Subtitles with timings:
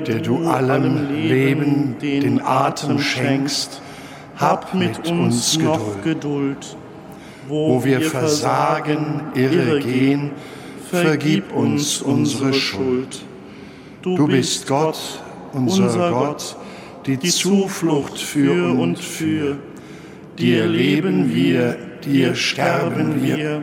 [0.00, 3.80] der, der du allem Leben den Atem schenkst,
[4.36, 6.76] hab mit uns noch Geduld.
[7.48, 10.30] Wo wir versagen, irre gehen,
[10.88, 13.22] vergib uns unsere Schuld.
[14.02, 14.98] Du bist Gott,
[15.52, 16.56] unser Gott,
[17.06, 19.58] die Zuflucht für und für.
[20.38, 23.62] Dir leben wir, dir sterben wir,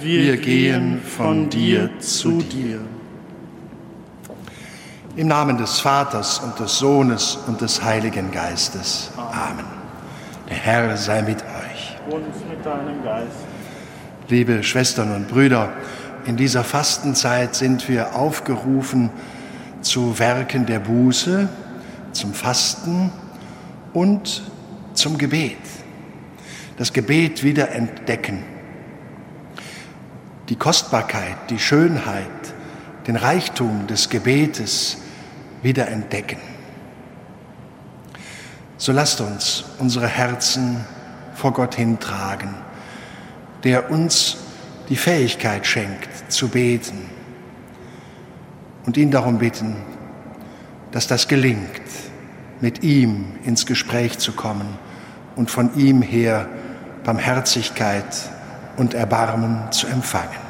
[0.00, 2.80] wir gehen von dir zu dir.
[5.20, 9.10] Im Namen des Vaters und des Sohnes und des Heiligen Geistes.
[9.18, 9.66] Amen.
[10.48, 11.98] Der Herr sei mit euch.
[12.10, 13.36] Und mit deinem Geist.
[14.28, 15.74] Liebe Schwestern und Brüder,
[16.24, 19.10] in dieser Fastenzeit sind wir aufgerufen
[19.82, 21.50] zu Werken der Buße,
[22.12, 23.12] zum Fasten
[23.92, 24.50] und
[24.94, 25.58] zum Gebet.
[26.78, 28.42] Das Gebet wieder entdecken.
[30.48, 32.24] Die Kostbarkeit, die Schönheit,
[33.06, 34.96] den Reichtum des Gebetes
[35.62, 36.38] wieder entdecken.
[38.76, 40.84] So lasst uns unsere Herzen
[41.34, 42.54] vor Gott hintragen,
[43.64, 44.38] der uns
[44.88, 47.10] die Fähigkeit schenkt zu beten
[48.86, 49.76] und ihn darum bitten,
[50.92, 51.80] dass das gelingt,
[52.60, 54.78] mit ihm ins Gespräch zu kommen
[55.36, 56.48] und von ihm her
[57.04, 58.04] Barmherzigkeit
[58.76, 60.49] und Erbarmen zu empfangen.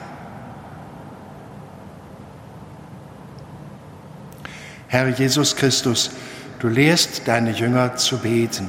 [4.90, 6.10] Herr Jesus Christus,
[6.58, 8.66] du lehrst deine Jünger zu beten.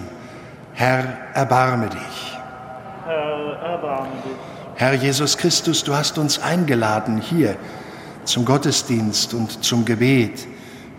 [0.75, 2.37] Herr, erbarme dich.
[3.07, 4.35] Herr, erbarme dich.
[4.75, 7.55] Herr Jesus Christus, du hast uns eingeladen hier
[8.23, 10.45] zum Gottesdienst und zum Gebet.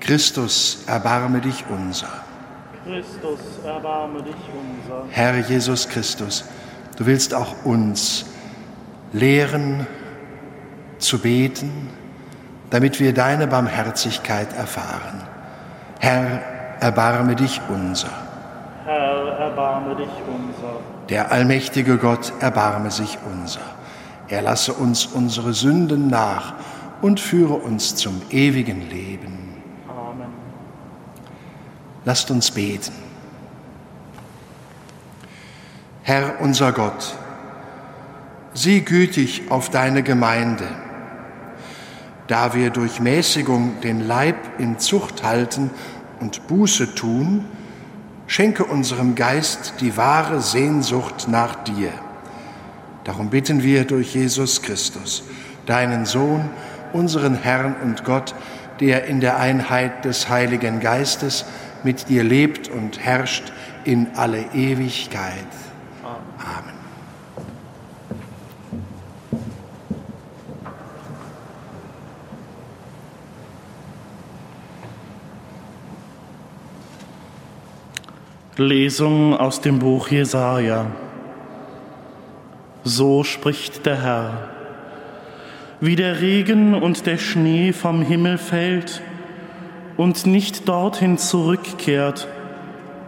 [0.01, 2.09] Christus, erbarme dich unser.
[2.85, 5.05] Christus, erbarme dich unser.
[5.09, 6.45] Herr Jesus Christus,
[6.97, 8.25] du willst auch uns
[9.13, 9.87] lehren
[10.99, 11.91] zu beten,
[12.73, 15.21] damit wir deine Barmherzigkeit erfahren.
[16.01, 16.41] Herr,
[16.81, 18.09] erbarme dich unser.
[18.87, 20.81] Herr, erbarme dich unser.
[21.11, 23.61] Der allmächtige Gott erbarme sich unser.
[24.29, 26.55] Er lasse uns unsere Sünden nach
[27.03, 29.63] und führe uns zum ewigen Leben.
[29.87, 30.33] Amen.
[32.07, 32.95] Lasst uns beten.
[36.05, 37.17] Herr unser Gott,
[38.55, 40.65] sieh gütig auf deine Gemeinde
[42.33, 45.69] da wir durch Mäßigung den Leib in Zucht halten
[46.19, 47.45] und Buße tun,
[48.27, 51.91] schenke unserem Geist die wahre Sehnsucht nach dir.
[53.05, 55.25] Darum bitten wir durch Jesus Christus,
[55.67, 56.49] deinen Sohn,
[56.95, 58.35] unseren Herrn und Gott,
[58.81, 61.45] der in der Einheit des Heiligen Geistes
[61.85, 63.53] mit dir lebt und herrscht
[63.85, 65.62] in alle Ewigkeit.
[78.63, 80.87] Lesung aus dem Buch Jesaja.
[82.85, 84.49] So spricht der Herr.
[85.81, 89.03] Wie der Regen und der Schnee vom Himmel fällt
[89.97, 92.29] und nicht dorthin zurückkehrt,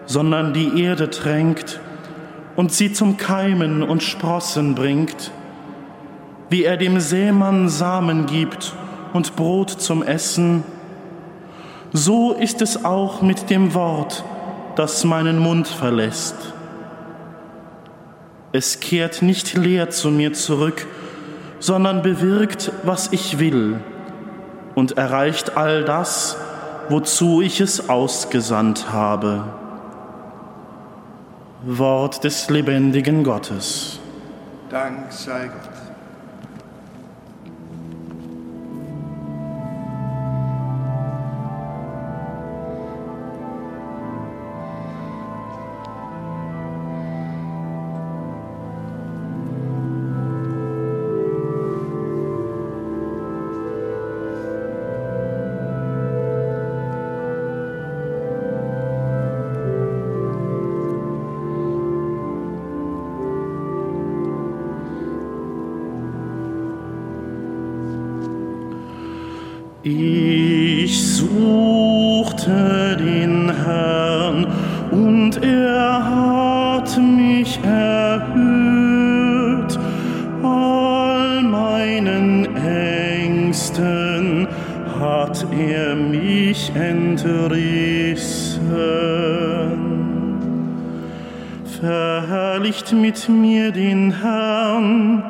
[0.06, 1.80] sondern die Erde tränkt
[2.56, 5.30] und sie zum Keimen und Sprossen bringt,
[6.50, 8.74] wie er dem Sämann Samen gibt
[9.12, 10.62] und Brot zum Essen,
[11.92, 14.24] so ist es auch mit dem Wort,
[14.76, 16.36] das meinen Mund verlässt.
[18.52, 20.86] Es kehrt nicht leer zu mir zurück,
[21.58, 23.80] sondern bewirkt, was ich will
[24.74, 26.36] und erreicht all das,
[26.88, 29.44] wozu ich es ausgesandt habe.
[31.64, 33.98] Wort des lebendigen Gottes.
[34.68, 35.73] Dank sei Gott.
[84.98, 88.34] Hat er mich entrissen.
[91.80, 95.22] Verherrlicht mit mir den Herrn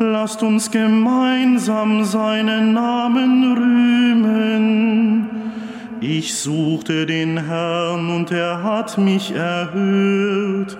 [0.00, 5.30] lasst uns gemeinsam seinen Namen rühmen.
[6.00, 10.78] Ich suchte den Herrn und er hat mich erhört.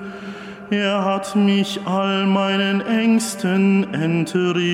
[0.70, 4.68] Er hat mich all meinen Ängsten entrissen.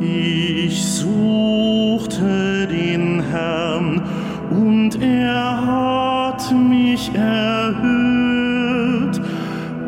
[0.00, 4.00] Ich suchte den Herrn
[4.50, 7.88] und er hat mich erhört.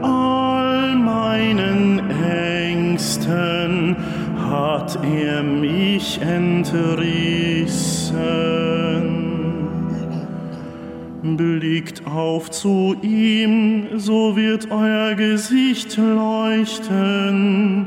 [0.03, 3.97] All meinen Ängsten
[4.51, 7.31] hat er mich entrissen.
[11.23, 17.87] Blickt auf zu ihm, so wird euer Gesicht leuchten,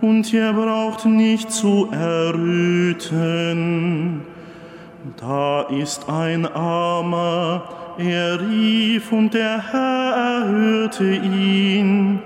[0.00, 3.16] und ihr braucht nicht zu erröten.
[5.16, 7.62] Da ist ein Armer,
[7.98, 12.20] er rief und der Herr erhörte ihn.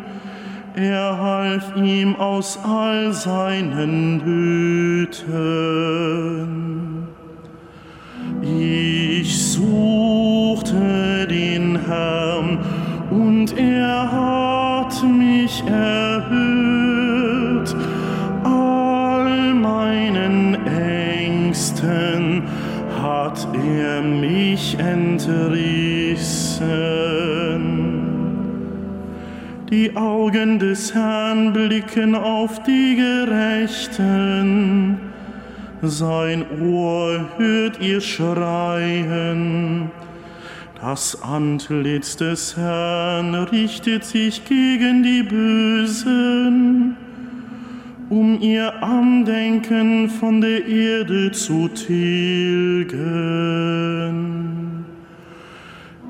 [0.75, 4.19] Er half ihm aus all seinen
[5.13, 5.61] Nöten.
[8.43, 11.00] Ich suchte
[24.61, 26.69] mich entrissen.
[29.71, 34.99] Die Augen des Herrn blicken auf die Gerechten
[35.83, 39.91] sein Ohr hört ihr Schreien.
[40.79, 46.99] Das Antlitz des Herrn richtet sich gegen die Bösen,
[48.11, 52.95] um ihr Andenken von der Erde zu tilgen.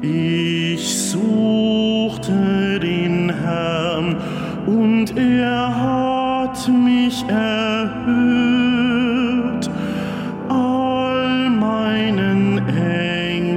[0.02, 4.16] Ich suchte den Herrn
[4.66, 8.50] und er hat mich erhört.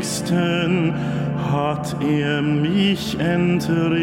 [0.04, 0.94] Ängsten
[1.52, 3.94] hat er mich entrissen.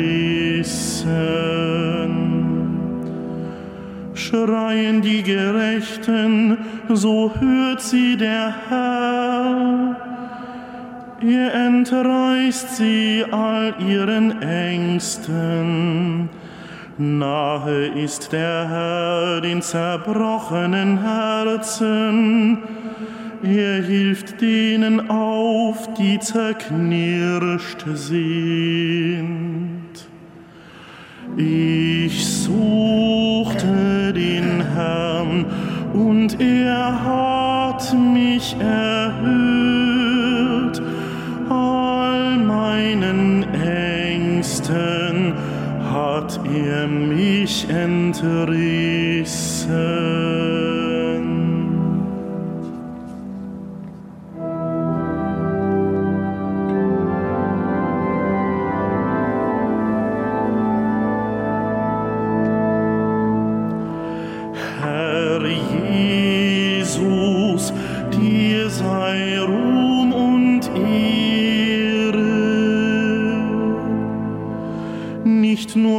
[4.30, 6.56] Schreien die Gerechten,
[6.88, 9.96] so hört sie der Herr.
[11.20, 16.28] Er entreißt sie all ihren Ängsten.
[16.96, 22.58] Nahe ist der Herr den zerbrochenen Herzen
[23.42, 29.80] er hilft denen auf, die zerknirscht sind.
[31.38, 35.44] Ich suchte den Herrn
[35.92, 39.20] und er hat mich erhört.
[41.48, 45.34] All meinen Ängsten
[45.92, 48.30] hat er mich entrissen.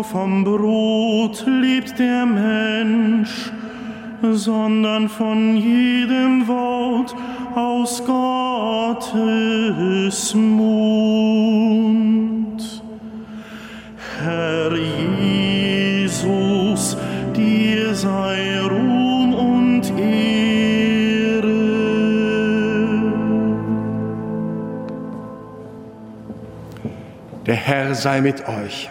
[0.04, 3.52] Vom Brot lebt der Mensch,
[4.22, 7.16] sondern von jedem Wort
[7.56, 8.04] aus
[9.06, 11.02] Gottes Mund.
[14.20, 14.76] Herr
[16.04, 16.98] Jesus,
[17.36, 20.42] dir sei Ruhm und Ehre.
[27.46, 28.90] Der Herr sei mit euch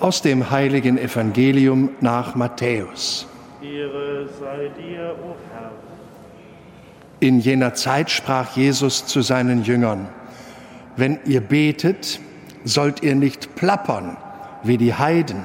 [0.00, 3.26] aus dem heiligen Evangelium nach Matthäus.
[3.62, 5.70] Ehre sei dir, o Herr.
[7.20, 10.08] In jener Zeit sprach Jesus zu seinen Jüngern,
[10.96, 12.20] wenn ihr betet,
[12.64, 14.16] sollt ihr nicht plappern
[14.62, 15.44] wie die Heiden.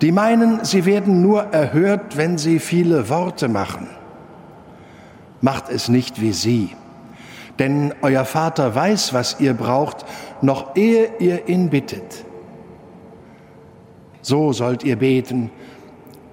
[0.00, 3.88] Die meinen, sie werden nur erhört, wenn sie viele Worte machen.
[5.40, 6.70] Macht es nicht wie sie,
[7.58, 10.04] denn euer Vater weiß, was ihr braucht,
[10.42, 12.24] noch ehe ihr ihn bittet.
[14.24, 15.50] So sollt ihr beten.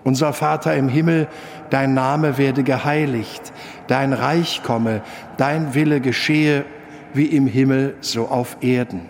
[0.06, 1.28] Unser Vater im Himmel,
[1.72, 3.52] dein Name werde geheiligt,
[3.88, 5.02] dein Reich komme,
[5.36, 6.64] dein Wille geschehe,
[7.14, 9.02] wie im Himmel, so auf Erden.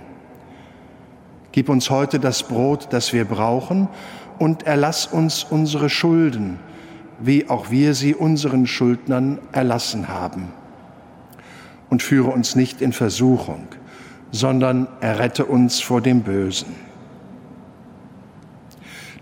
[1.52, 3.88] Gib uns heute das Brot, das wir brauchen,
[4.40, 6.58] und erlass uns unsere Schulden,
[7.20, 10.52] wie auch wir sie unseren Schuldnern erlassen haben.
[11.92, 13.68] Und führe uns nicht in Versuchung,
[14.32, 16.91] sondern errette uns vor dem Bösen.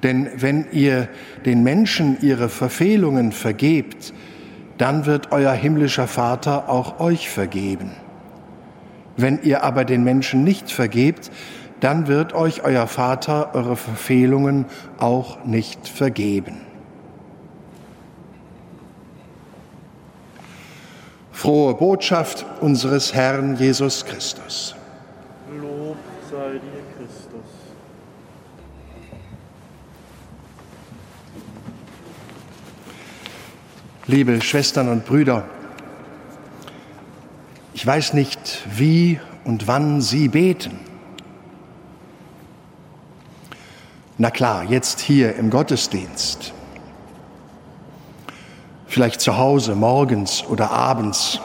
[0.04, 1.10] Denn wenn ihr
[1.46, 4.14] den Menschen ihre Verfehlungen vergebt,
[4.78, 7.92] dann wird euer himmlischer Vater auch euch vergeben.
[9.18, 11.30] Wenn ihr aber den Menschen nicht vergebt,
[11.82, 14.66] dann wird euch euer Vater eure Verfehlungen
[14.98, 16.62] auch nicht vergeben.
[21.32, 24.76] Frohe Botschaft unseres Herrn Jesus Christus.
[25.62, 25.98] Lob
[26.30, 27.60] sei dir, Christus.
[34.10, 35.44] Liebe Schwestern und Brüder,
[37.76, 40.80] ich weiß nicht, wie und wann Sie beten.
[44.18, 46.54] Na klar, jetzt hier im Gottesdienst.
[48.88, 51.40] Vielleicht zu Hause, morgens oder abends,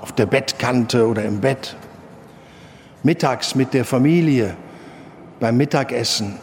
[0.00, 1.76] auf der Bettkante oder im Bett.
[3.04, 4.56] Mittags mit der Familie,
[5.38, 6.40] beim Mittagessen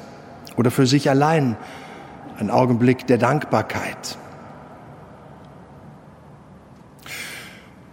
[0.55, 1.57] oder für sich allein.
[2.39, 4.17] Ein Augenblick der Dankbarkeit.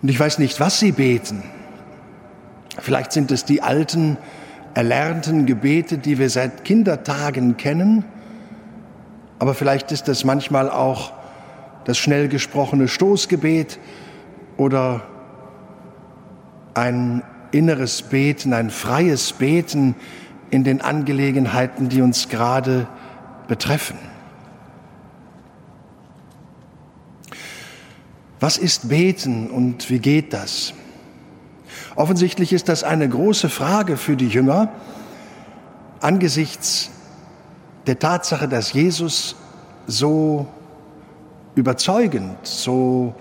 [0.03, 1.43] Und ich weiß nicht, was Sie beten.
[2.79, 4.17] Vielleicht sind es die alten,
[4.75, 8.05] erlernten Gebete, die wir seit Kindertagen kennen,
[9.39, 11.13] aber vielleicht ist es manchmal auch
[11.85, 13.79] das schnell gesprochene Stoßgebet
[14.57, 15.03] oder
[16.75, 19.95] ein inneres Beten, ein freies Beten
[20.51, 22.89] in den Angelegenheiten, die uns gerade
[23.47, 23.99] betreffen.
[28.41, 30.73] Was ist Beten und wie geht das?
[31.97, 34.73] Offensichtlich ist das eine große Frage für die Jünger
[36.01, 36.91] angesichts
[37.87, 39.35] der Tatsache, dass Jesus
[39.87, 40.47] so
[41.55, 43.15] überzeugend, so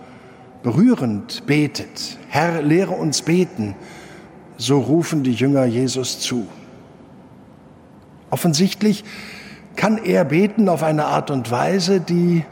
[0.62, 2.17] berührend betet.
[2.29, 3.75] Herr, lehre uns beten.
[4.57, 6.47] So rufen die Jünger Jesus zu.
[8.29, 9.03] Offensichtlich
[9.75, 12.43] kann er beten auf eine Art und Weise, die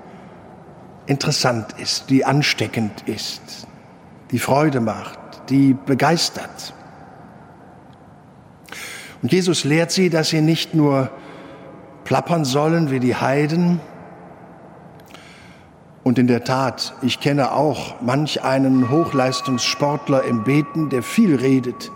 [1.08, 3.68] interessant ist, die ansteckend ist,
[4.32, 5.20] die Freude macht,
[5.50, 6.74] die begeistert.
[9.22, 11.10] Und Jesus lehrt sie, dass sie nicht nur
[12.04, 13.80] plappern sollen wie die Heiden.
[16.04, 21.92] Und in der Tat, ich kenne auch manch einen Hochleistungssportler im Beten, der viel redet.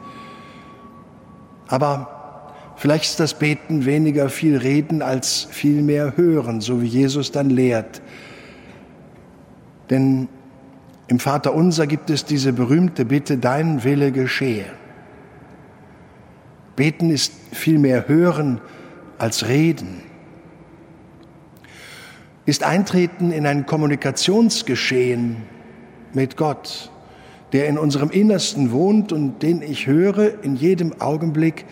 [1.68, 7.32] Aber vielleicht ist das Beten weniger viel reden als viel mehr hören, so wie Jesus
[7.32, 8.02] dann lehrt.
[9.90, 10.28] Denn
[11.08, 14.66] im Vater unser gibt es diese berühmte Bitte, dein Wille geschehe.
[16.76, 18.62] Beten ist viel mehr hören
[19.18, 20.02] als reden.
[22.46, 25.38] Ist Eintreten in ein Kommunikationsgeschehen
[26.14, 26.92] mit Gott,
[27.52, 31.66] der in unserem Innersten wohnt und den ich höre in jedem Augenblick,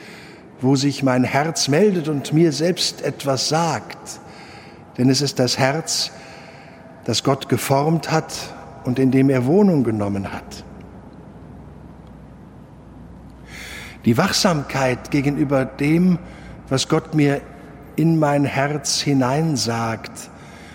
[0.60, 4.20] wo sich mein Herz meldet und mir selbst etwas sagt.
[4.98, 6.27] Denn es ist das Herz, das
[7.24, 10.66] Gott geformt hat und in dem er Wohnung genommen hat.
[14.06, 16.20] Die Wachsamkeit gegenüber dem,
[16.70, 17.42] was Gott mir
[17.96, 20.30] in mein Herz hineinsagt,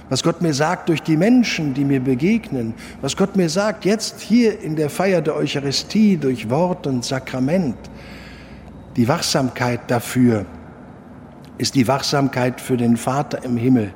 [0.08, 4.20] was Gott mir sagt durch die Menschen, die mir begegnen, was Gott mir sagt jetzt
[4.20, 7.76] hier in der Feier der Eucharistie durch Wort und Sakrament.
[8.96, 10.44] Die Wachsamkeit dafür
[11.56, 13.92] ist die Wachsamkeit für den Vater im Himmel,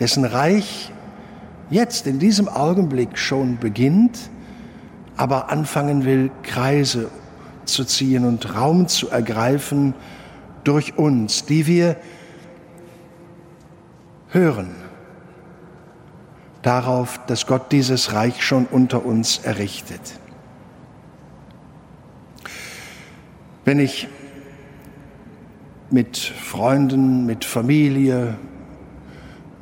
[0.00, 0.90] dessen Reich
[1.70, 4.30] jetzt in diesem Augenblick schon beginnt,
[5.16, 7.10] aber anfangen will, Kreise
[7.64, 9.94] zu ziehen und Raum zu ergreifen
[10.64, 11.96] durch uns, die wir
[14.28, 14.84] hören
[16.64, 20.18] darauf, dass Gott dieses Reich schon unter uns errichtet.
[23.64, 24.08] Wenn ich
[25.90, 28.36] mit Freunden, mit Familie,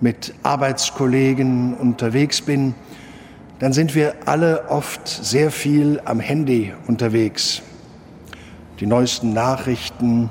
[0.02, 2.74] mit Arbeitskollegen unterwegs bin,
[3.60, 7.62] dann sind wir alle oft sehr viel am Handy unterwegs.
[8.80, 10.28] Die neuesten Nachrichten,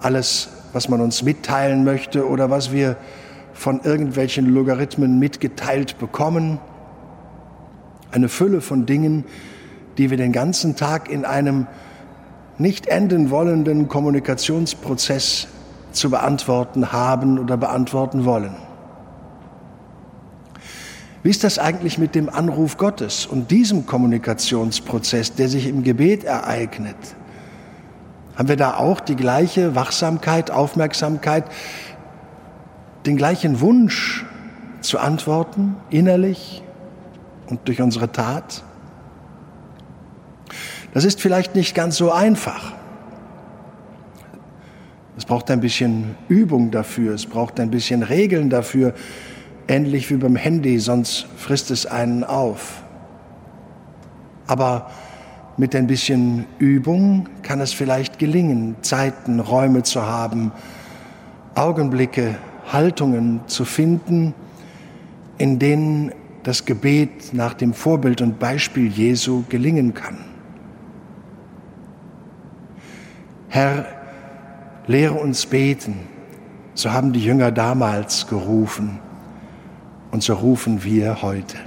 [0.00, 2.96] alles, was man uns mitteilen möchte oder was wir
[3.52, 6.58] von irgendwelchen Logarithmen mitgeteilt bekommen.
[8.12, 9.24] Eine Fülle von Dingen,
[9.98, 11.66] die wir den ganzen Tag in einem
[12.56, 15.48] nicht enden wollenden Kommunikationsprozess
[15.92, 18.54] zu beantworten haben oder beantworten wollen.
[21.22, 26.24] Wie ist das eigentlich mit dem Anruf Gottes und diesem Kommunikationsprozess, der sich im Gebet
[26.24, 26.96] ereignet?
[28.36, 31.44] Haben wir da auch die gleiche Wachsamkeit, Aufmerksamkeit,
[33.04, 34.24] den gleichen Wunsch
[34.80, 36.62] zu antworten, innerlich
[37.48, 38.62] und durch unsere Tat?
[40.94, 42.77] Das ist vielleicht nicht ganz so einfach.
[45.18, 48.94] Es braucht ein bisschen Übung dafür, es braucht ein bisschen Regeln dafür,
[49.66, 52.84] ähnlich wie beim Handy, sonst frisst es einen auf.
[54.46, 54.92] Aber
[55.56, 60.52] mit ein bisschen Übung kann es vielleicht gelingen, Zeiten, Räume zu haben,
[61.56, 62.36] Augenblicke,
[62.72, 64.34] Haltungen zu finden,
[65.36, 66.12] in denen
[66.44, 70.18] das Gebet nach dem Vorbild und Beispiel Jesu gelingen kann.
[73.48, 73.97] Herr,
[74.88, 76.00] lehre uns beten,
[76.74, 78.98] so haben die Jünger damals gerufen
[80.10, 81.58] und so rufen wir heute.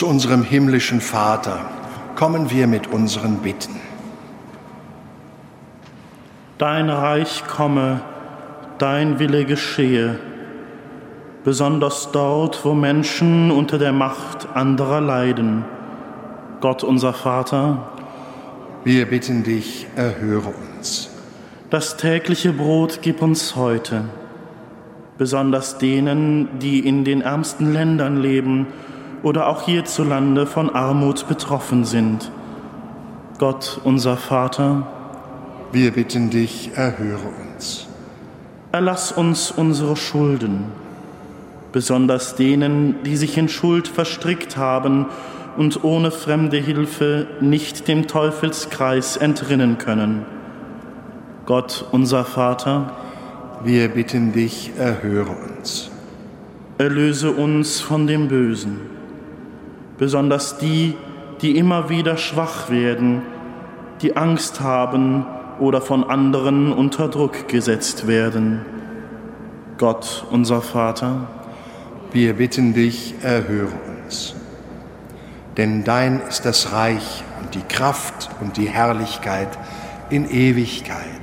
[0.00, 1.60] Zu unserem himmlischen Vater
[2.14, 3.78] kommen wir mit unseren Bitten.
[6.56, 8.00] Dein Reich komme,
[8.78, 10.18] dein Wille geschehe,
[11.44, 15.66] besonders dort, wo Menschen unter der Macht anderer leiden.
[16.62, 17.90] Gott unser Vater,
[18.84, 21.10] wir bitten dich, erhöre uns.
[21.68, 24.06] Das tägliche Brot gib uns heute,
[25.18, 28.66] besonders denen, die in den ärmsten Ländern leben,
[29.22, 32.30] oder auch hierzulande von Armut betroffen sind.
[33.38, 34.86] Gott, unser Vater,
[35.72, 37.86] wir bitten dich, erhöre uns.
[38.72, 40.64] Erlass uns unsere Schulden,
[41.72, 45.06] besonders denen, die sich in Schuld verstrickt haben
[45.56, 50.24] und ohne fremde Hilfe nicht dem Teufelskreis entrinnen können.
[51.46, 52.92] Gott, unser Vater,
[53.64, 55.90] wir bitten dich, erhöre uns.
[56.78, 58.99] Erlöse uns von dem Bösen
[60.00, 60.96] besonders die,
[61.42, 63.20] die immer wieder schwach werden,
[64.00, 65.26] die Angst haben
[65.60, 68.64] oder von anderen unter Druck gesetzt werden.
[69.76, 71.28] Gott, unser Vater,
[72.12, 74.34] wir bitten dich, erhöre uns.
[75.58, 79.50] Denn dein ist das Reich und die Kraft und die Herrlichkeit
[80.08, 81.19] in Ewigkeit.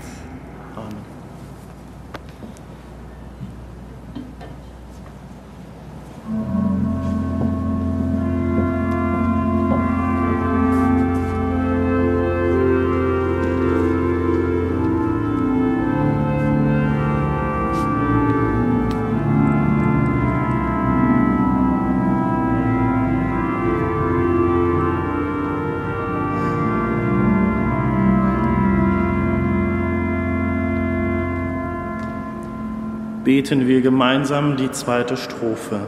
[33.28, 35.82] Beten wir gemeinsam die zweite Strophe.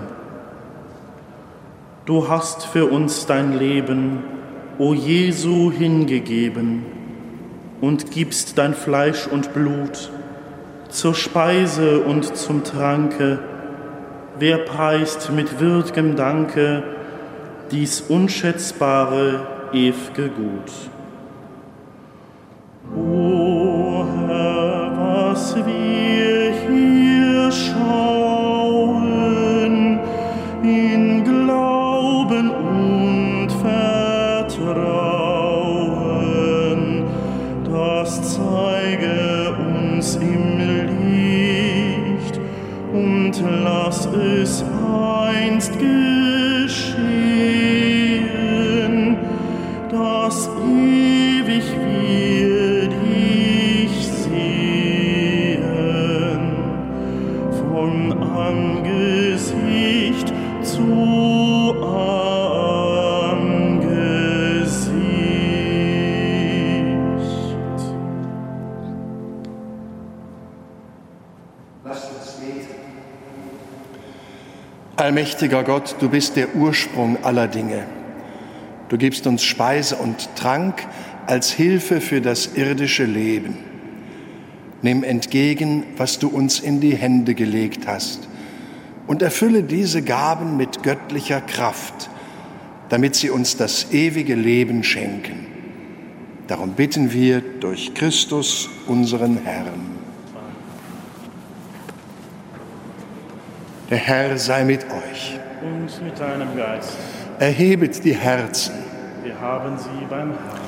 [2.06, 4.26] Du hast für uns dein Leben,
[4.78, 6.84] o Jesu, hingegeben
[7.80, 10.12] und gibst dein Fleisch und Blut
[10.90, 13.40] zur Speise und zum Tranke.
[14.38, 16.84] Wer preist mit würdigem Danke
[17.72, 20.99] dies unschätzbare, ew'ge Gut?
[44.30, 45.76] Lass es einst
[75.20, 77.84] Allmächtiger Gott, du bist der Ursprung aller Dinge.
[78.88, 80.88] Du gibst uns Speise und Trank
[81.28, 83.58] als Hilfe für das irdische Leben.
[84.82, 88.30] Nimm entgegen, was du uns in die Hände gelegt hast,
[89.08, 92.10] und erfülle diese Gaben mit göttlicher Kraft,
[92.88, 95.48] damit sie uns das ewige Leben schenken.
[96.48, 99.89] Darum bitten wir durch Christus, unseren Herrn.
[103.90, 105.40] Der Herr sei mit euch.
[105.64, 106.96] Und mit deinem Geist.
[107.40, 108.76] Erhebet die Herzen.
[109.24, 110.60] Wir haben sie beim Herrn.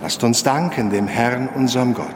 [0.00, 2.06] Lasst uns danken dem Herrn, unserem Gott.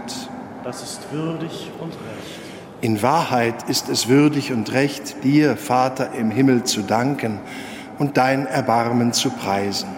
[0.63, 2.41] Das ist würdig und recht.
[2.81, 7.41] In Wahrheit ist es würdig und recht, dir, Vater im Himmel, zu danken
[7.99, 9.89] und dein Erbarmen zu preisen.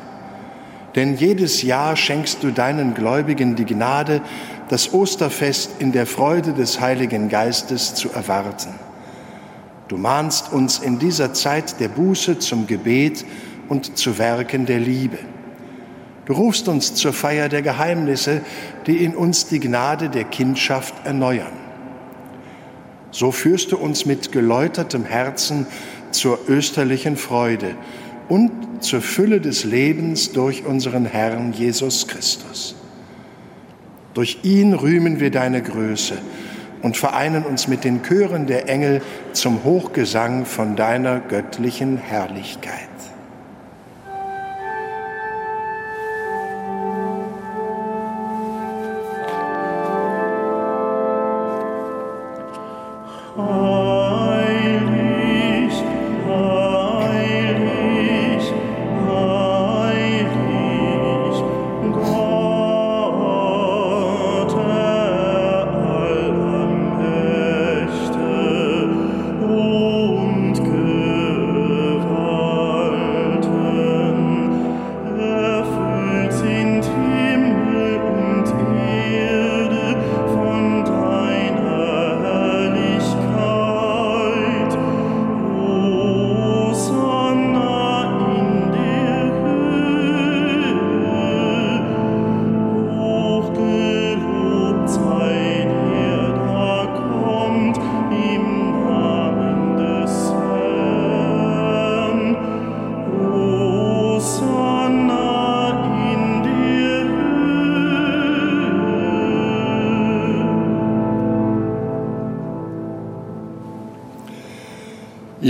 [0.94, 4.22] Denn jedes Jahr schenkst du deinen Gläubigen die Gnade,
[4.70, 8.74] das Osterfest in der Freude des Heiligen Geistes zu erwarten.
[9.88, 13.24] Du mahnst uns in dieser Zeit der Buße zum Gebet
[13.68, 15.18] und zu Werken der Liebe.
[16.24, 18.40] Du rufst uns zur Feier der Geheimnisse,
[18.86, 21.52] die in uns die Gnade der Kindschaft erneuern.
[23.10, 25.66] So führst du uns mit geläutertem Herzen
[26.12, 27.76] zur österlichen Freude
[28.28, 28.50] und
[28.82, 32.74] zur Fülle des Lebens durch unseren Herrn Jesus Christus.
[34.14, 36.16] Durch ihn rühmen wir deine Größe
[36.84, 39.00] und vereinen uns mit den Chören der Engel
[39.32, 42.93] zum Hochgesang von deiner göttlichen Herrlichkeit.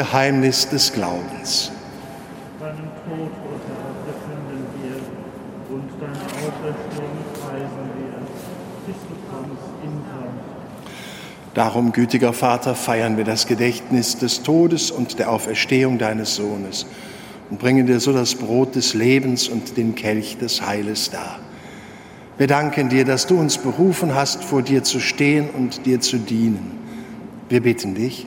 [0.00, 1.70] Geheimnis des Glaubens.
[2.58, 8.14] Deinen Tod, O Herr, befinden wir und deine Auferstehung preisen wir,
[8.86, 11.52] bis du kommst in Glanz.
[11.52, 16.86] Darum, gütiger Vater, feiern wir das Gedächtnis des Todes und der Auferstehung deines Sohnes
[17.50, 21.40] und bringen dir so das Brot des Lebens und den Kelch des Heiles dar.
[22.38, 26.16] Wir danken dir, dass du uns berufen hast, vor dir zu stehen und dir zu
[26.16, 26.78] dienen.
[27.50, 28.26] Wir bitten dich,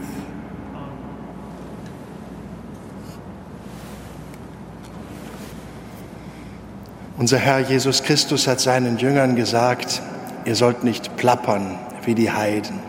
[7.21, 10.01] Unser Herr Jesus Christus hat seinen Jüngern gesagt,
[10.43, 12.79] ihr sollt nicht plappern wie die Heiden.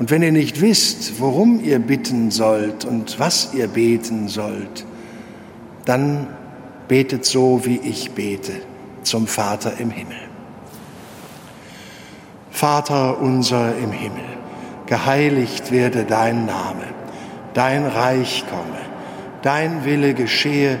[0.00, 4.84] Und wenn ihr nicht wisst, worum ihr bitten sollt und was ihr beten sollt,
[5.84, 6.26] dann
[6.88, 8.54] betet so, wie ich bete,
[9.04, 10.18] zum Vater im Himmel.
[12.50, 14.26] Vater unser im Himmel,
[14.86, 16.82] geheiligt werde dein Name,
[17.54, 18.80] dein Reich komme,
[19.42, 20.80] dein Wille geschehe,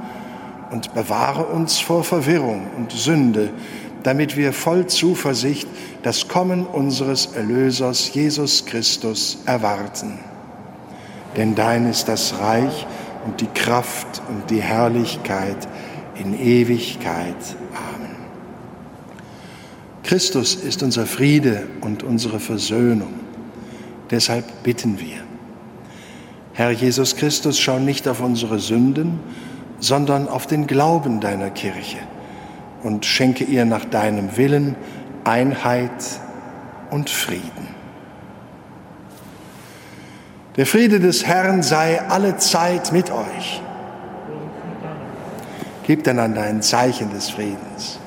[0.71, 3.49] und bewahre uns vor Verwirrung und Sünde,
[4.03, 5.67] damit wir voll Zuversicht
[6.01, 10.19] das Kommen unseres Erlösers Jesus Christus erwarten.
[11.37, 12.87] Denn dein ist das Reich
[13.25, 15.67] und die Kraft und die Herrlichkeit
[16.15, 17.35] in Ewigkeit.
[17.95, 18.15] Amen.
[20.03, 23.13] Christus ist unser Friede und unsere Versöhnung.
[24.09, 25.23] Deshalb bitten wir.
[26.53, 29.19] Herr Jesus Christus, schau nicht auf unsere Sünden,
[29.81, 31.97] sondern auf den Glauben deiner Kirche
[32.83, 34.75] und schenke ihr nach deinem Willen
[35.25, 35.91] Einheit
[36.91, 37.67] und Frieden.
[40.55, 43.61] Der Friede des Herrn sei alle Zeit mit euch.
[45.83, 47.99] Gebt einander ein Zeichen des Friedens.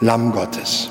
[0.00, 0.90] Lamm Gottes,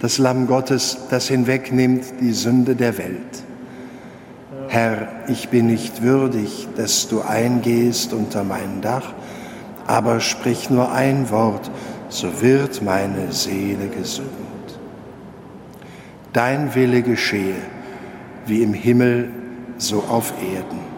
[0.00, 3.44] das Lamm Gottes, das hinwegnimmt die Sünde der Welt.
[4.68, 9.12] Herr, ich bin nicht würdig, dass du eingehst unter mein Dach,
[9.86, 11.70] aber sprich nur ein Wort,
[12.08, 14.28] so wird meine Seele gesund.
[16.32, 17.56] Dein Wille geschehe,
[18.46, 19.30] wie im Himmel,
[19.76, 20.89] so auf Erden.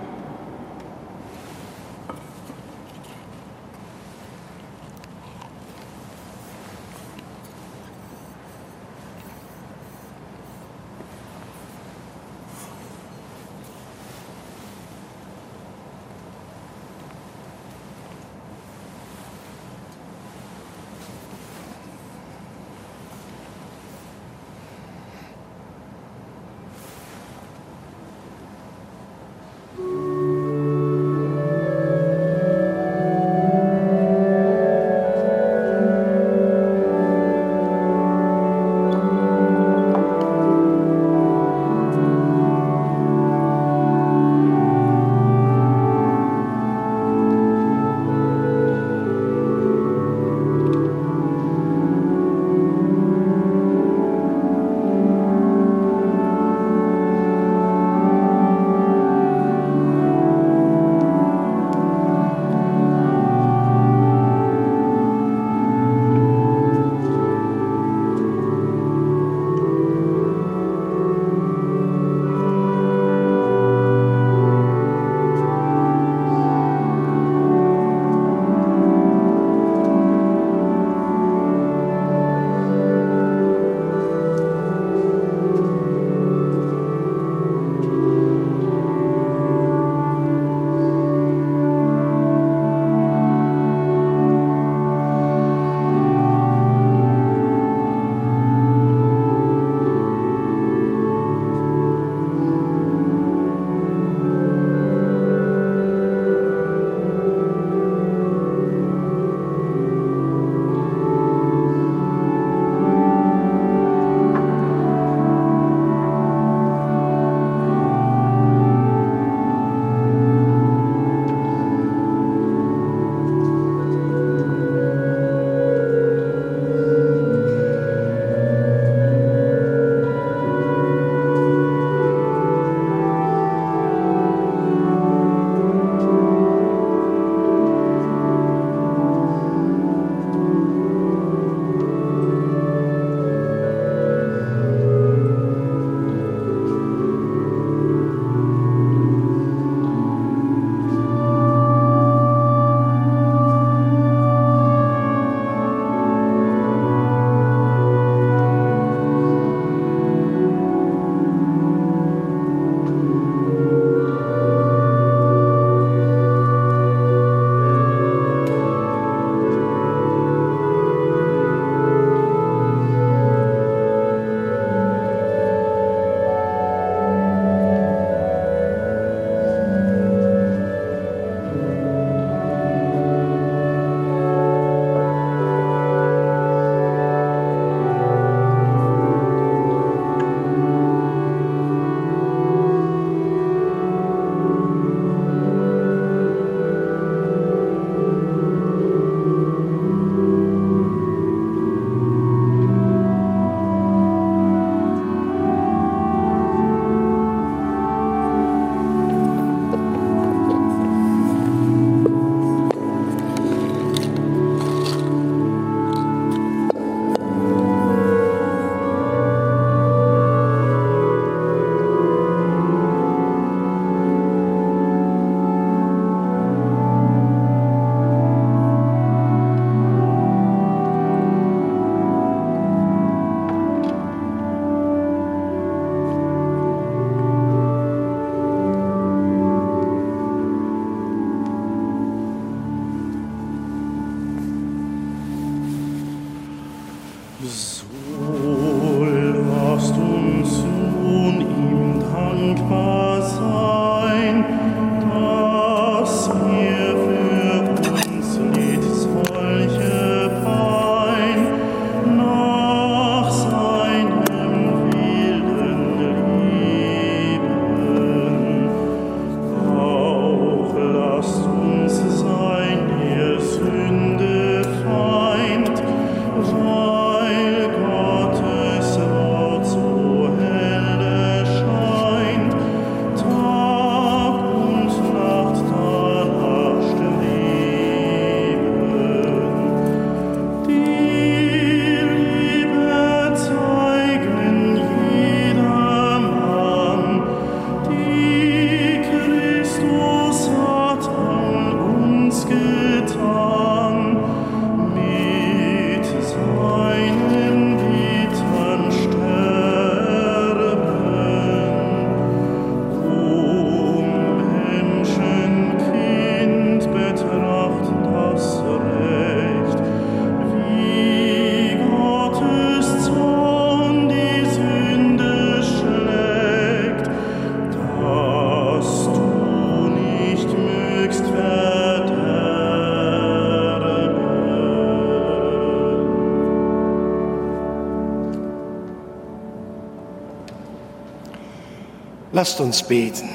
[342.42, 343.28] Lasst uns beten.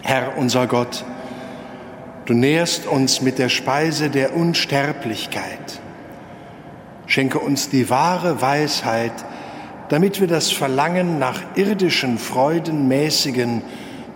[0.00, 1.04] Herr unser Gott,
[2.24, 5.78] du nährst uns mit der Speise der Unsterblichkeit.
[7.04, 9.12] Schenke uns die wahre Weisheit,
[9.90, 13.60] damit wir das Verlangen nach irdischen Freuden mäßigen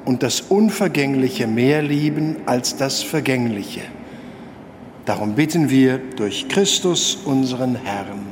[0.06, 3.82] und das Unvergängliche mehr lieben als das Vergängliche.
[5.04, 8.24] Darum bitten wir durch Christus unseren Herrn.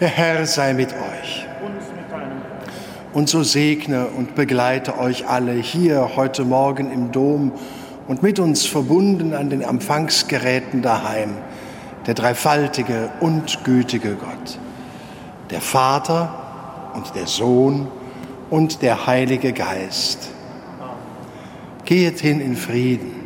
[0.00, 1.51] Der Herr sei mit euch.
[3.12, 7.52] Und so segne und begleite euch alle hier heute Morgen im Dom
[8.08, 11.36] und mit uns verbunden an den Empfangsgeräten daheim,
[12.06, 14.58] der dreifaltige und gütige Gott,
[15.50, 17.88] der Vater und der Sohn
[18.48, 20.30] und der Heilige Geist.
[21.84, 23.21] Geht hin in Frieden.